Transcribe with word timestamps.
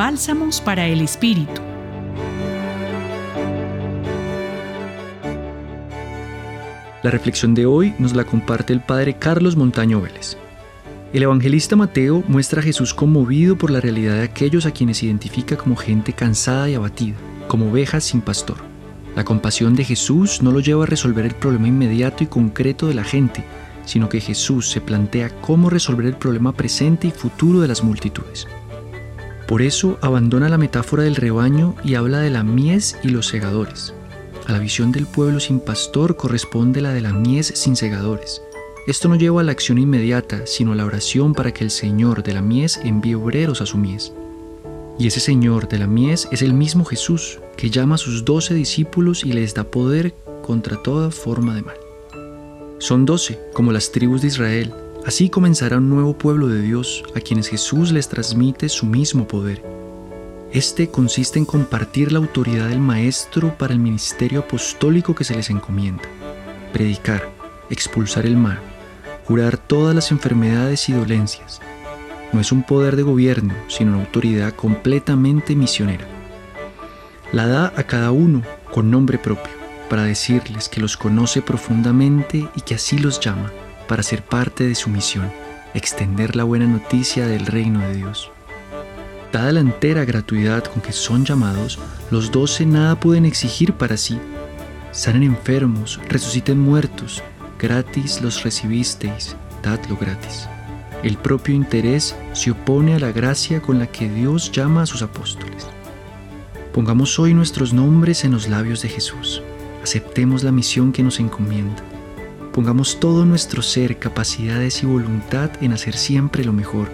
Bálsamos 0.00 0.62
para 0.62 0.86
el 0.86 1.02
Espíritu. 1.02 1.60
La 7.02 7.10
reflexión 7.10 7.52
de 7.52 7.66
hoy 7.66 7.92
nos 7.98 8.16
la 8.16 8.24
comparte 8.24 8.72
el 8.72 8.80
padre 8.80 9.18
Carlos 9.18 9.56
Montaño 9.56 10.00
Vélez. 10.00 10.38
El 11.12 11.24
evangelista 11.24 11.76
Mateo 11.76 12.24
muestra 12.28 12.60
a 12.60 12.62
Jesús 12.62 12.94
conmovido 12.94 13.58
por 13.58 13.70
la 13.70 13.82
realidad 13.82 14.14
de 14.14 14.22
aquellos 14.22 14.64
a 14.64 14.70
quienes 14.70 15.02
identifica 15.02 15.58
como 15.58 15.76
gente 15.76 16.14
cansada 16.14 16.70
y 16.70 16.76
abatida, 16.76 17.16
como 17.46 17.70
ovejas 17.70 18.04
sin 18.04 18.22
pastor. 18.22 18.56
La 19.14 19.24
compasión 19.24 19.76
de 19.76 19.84
Jesús 19.84 20.40
no 20.40 20.50
lo 20.50 20.60
lleva 20.60 20.84
a 20.84 20.86
resolver 20.86 21.26
el 21.26 21.34
problema 21.34 21.68
inmediato 21.68 22.24
y 22.24 22.28
concreto 22.28 22.86
de 22.86 22.94
la 22.94 23.04
gente, 23.04 23.44
sino 23.84 24.08
que 24.08 24.22
Jesús 24.22 24.70
se 24.70 24.80
plantea 24.80 25.28
cómo 25.42 25.68
resolver 25.68 26.06
el 26.06 26.16
problema 26.16 26.52
presente 26.52 27.08
y 27.08 27.10
futuro 27.10 27.60
de 27.60 27.68
las 27.68 27.84
multitudes. 27.84 28.46
Por 29.50 29.62
eso 29.62 29.98
abandona 30.00 30.48
la 30.48 30.58
metáfora 30.58 31.02
del 31.02 31.16
rebaño 31.16 31.74
y 31.82 31.96
habla 31.96 32.20
de 32.20 32.30
la 32.30 32.44
mies 32.44 32.96
y 33.02 33.08
los 33.08 33.26
segadores. 33.26 33.92
A 34.46 34.52
la 34.52 34.60
visión 34.60 34.92
del 34.92 35.08
pueblo 35.08 35.40
sin 35.40 35.58
pastor 35.58 36.14
corresponde 36.14 36.80
la 36.80 36.92
de 36.92 37.00
la 37.00 37.12
mies 37.12 37.48
sin 37.56 37.74
segadores. 37.74 38.42
Esto 38.86 39.08
no 39.08 39.16
lleva 39.16 39.40
a 39.40 39.44
la 39.44 39.50
acción 39.50 39.78
inmediata, 39.78 40.46
sino 40.46 40.70
a 40.70 40.76
la 40.76 40.84
oración 40.84 41.34
para 41.34 41.50
que 41.50 41.64
el 41.64 41.72
Señor 41.72 42.22
de 42.22 42.34
la 42.34 42.42
mies 42.42 42.76
envíe 42.84 43.16
obreros 43.16 43.60
a 43.60 43.66
su 43.66 43.76
mies. 43.76 44.12
Y 45.00 45.08
ese 45.08 45.18
Señor 45.18 45.68
de 45.68 45.80
la 45.80 45.88
mies 45.88 46.28
es 46.30 46.42
el 46.42 46.54
mismo 46.54 46.84
Jesús, 46.84 47.40
que 47.56 47.70
llama 47.70 47.96
a 47.96 47.98
sus 47.98 48.24
doce 48.24 48.54
discípulos 48.54 49.24
y 49.24 49.32
les 49.32 49.52
da 49.54 49.64
poder 49.64 50.14
contra 50.44 50.80
toda 50.80 51.10
forma 51.10 51.56
de 51.56 51.62
mal. 51.62 51.76
Son 52.78 53.04
doce, 53.04 53.40
como 53.52 53.72
las 53.72 53.90
tribus 53.90 54.22
de 54.22 54.28
Israel. 54.28 54.72
Así 55.06 55.30
comenzará 55.30 55.78
un 55.78 55.88
nuevo 55.88 56.12
pueblo 56.12 56.46
de 56.46 56.60
Dios, 56.60 57.02
a 57.16 57.20
quienes 57.20 57.48
Jesús 57.48 57.90
les 57.90 58.08
transmite 58.08 58.68
su 58.68 58.84
mismo 58.84 59.26
poder. 59.26 59.64
Este 60.52 60.90
consiste 60.90 61.38
en 61.38 61.46
compartir 61.46 62.12
la 62.12 62.18
autoridad 62.18 62.68
del 62.68 62.80
Maestro 62.80 63.56
para 63.56 63.72
el 63.72 63.78
ministerio 63.78 64.40
apostólico 64.40 65.14
que 65.14 65.24
se 65.24 65.34
les 65.34 65.48
encomienda. 65.48 66.02
Predicar, 66.74 67.30
expulsar 67.70 68.26
el 68.26 68.36
mal, 68.36 68.60
curar 69.26 69.56
todas 69.56 69.94
las 69.94 70.10
enfermedades 70.10 70.86
y 70.90 70.92
dolencias. 70.92 71.60
No 72.32 72.40
es 72.40 72.52
un 72.52 72.62
poder 72.62 72.94
de 72.94 73.02
gobierno, 73.02 73.54
sino 73.68 73.92
una 73.92 74.00
autoridad 74.00 74.52
completamente 74.52 75.56
misionera. 75.56 76.06
La 77.32 77.46
da 77.46 77.72
a 77.74 77.84
cada 77.84 78.10
uno 78.10 78.42
con 78.70 78.90
nombre 78.90 79.16
propio 79.16 79.52
para 79.88 80.04
decirles 80.04 80.68
que 80.68 80.80
los 80.80 80.98
conoce 80.98 81.40
profundamente 81.40 82.46
y 82.54 82.60
que 82.60 82.74
así 82.74 82.98
los 82.98 83.18
llama 83.18 83.50
para 83.90 84.04
ser 84.04 84.22
parte 84.22 84.68
de 84.68 84.76
su 84.76 84.88
misión, 84.88 85.32
extender 85.74 86.36
la 86.36 86.44
buena 86.44 86.64
noticia 86.64 87.26
del 87.26 87.44
reino 87.44 87.80
de 87.80 87.96
Dios. 87.96 88.30
Dada 89.32 89.50
la 89.50 89.58
entera 89.58 90.04
gratuidad 90.04 90.62
con 90.62 90.80
que 90.80 90.92
son 90.92 91.24
llamados, 91.24 91.80
los 92.12 92.30
doce 92.30 92.64
nada 92.66 93.00
pueden 93.00 93.24
exigir 93.24 93.72
para 93.72 93.96
sí. 93.96 94.16
Sanen 94.92 95.24
enfermos, 95.24 95.98
resuciten 96.08 96.60
muertos, 96.60 97.20
gratis 97.58 98.22
los 98.22 98.44
recibisteis, 98.44 99.34
dadlo 99.60 99.96
gratis. 99.96 100.48
El 101.02 101.16
propio 101.16 101.52
interés 101.52 102.14
se 102.32 102.52
opone 102.52 102.94
a 102.94 103.00
la 103.00 103.10
gracia 103.10 103.60
con 103.60 103.80
la 103.80 103.88
que 103.88 104.08
Dios 104.08 104.52
llama 104.52 104.82
a 104.82 104.86
sus 104.86 105.02
apóstoles. 105.02 105.66
Pongamos 106.72 107.18
hoy 107.18 107.34
nuestros 107.34 107.72
nombres 107.72 108.24
en 108.24 108.30
los 108.30 108.48
labios 108.48 108.82
de 108.82 108.88
Jesús. 108.88 109.42
Aceptemos 109.82 110.44
la 110.44 110.52
misión 110.52 110.92
que 110.92 111.02
nos 111.02 111.18
encomienda. 111.18 111.89
Pongamos 112.52 112.98
todo 112.98 113.24
nuestro 113.24 113.62
ser, 113.62 113.98
capacidades 113.98 114.82
y 114.82 114.86
voluntad 114.86 115.50
en 115.60 115.72
hacer 115.72 115.96
siempre 115.96 116.44
lo 116.44 116.52
mejor, 116.52 116.88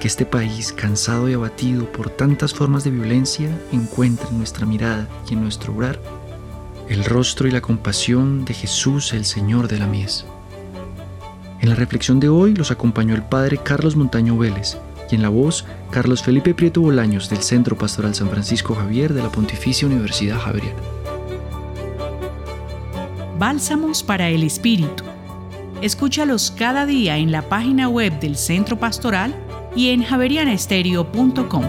que 0.00 0.08
este 0.08 0.24
país, 0.24 0.72
cansado 0.72 1.28
y 1.28 1.34
abatido 1.34 1.84
por 1.92 2.10
tantas 2.10 2.54
formas 2.54 2.82
de 2.82 2.90
violencia, 2.90 3.50
encuentre 3.72 4.28
en 4.28 4.38
nuestra 4.38 4.66
mirada 4.66 5.08
y 5.28 5.34
en 5.34 5.42
nuestro 5.42 5.74
obrar 5.74 6.00
el 6.88 7.04
rostro 7.04 7.48
y 7.48 7.50
la 7.50 7.60
compasión 7.60 8.44
de 8.44 8.54
Jesús, 8.54 9.12
el 9.14 9.24
Señor 9.24 9.68
de 9.68 9.78
la 9.78 9.86
mies. 9.86 10.26
En 11.60 11.68
la 11.68 11.74
reflexión 11.74 12.20
de 12.20 12.28
hoy 12.28 12.54
los 12.54 12.70
acompañó 12.70 13.14
el 13.14 13.22
Padre 13.22 13.58
Carlos 13.58 13.96
Montaño 13.96 14.36
Vélez 14.36 14.76
y 15.10 15.14
en 15.14 15.22
la 15.22 15.28
voz 15.28 15.64
Carlos 15.90 16.22
Felipe 16.22 16.54
Prieto 16.54 16.80
Bolaños 16.80 17.30
del 17.30 17.42
Centro 17.42 17.78
Pastoral 17.78 18.14
San 18.14 18.28
Francisco 18.28 18.74
Javier 18.74 19.14
de 19.14 19.22
la 19.22 19.30
Pontificia 19.30 19.86
Universidad 19.86 20.38
Javeriana. 20.38 21.01
Bálsamos 23.42 24.04
para 24.04 24.28
el 24.28 24.44
Espíritu. 24.44 25.02
Escúchalos 25.80 26.52
cada 26.56 26.86
día 26.86 27.16
en 27.16 27.32
la 27.32 27.42
página 27.48 27.88
web 27.88 28.20
del 28.20 28.36
Centro 28.36 28.78
Pastoral 28.78 29.34
y 29.74 29.88
en 29.88 30.04
javerianestereo.com. 30.04 31.64